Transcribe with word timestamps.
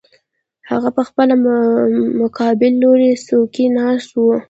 هغه 0.69 0.89
پخپله 0.97 1.35
په 1.43 1.53
مقابل 2.21 2.73
لوري 2.83 3.11
څوکۍ 3.27 3.51
کې 3.53 3.65
ناست 3.77 4.09
و 4.17 4.21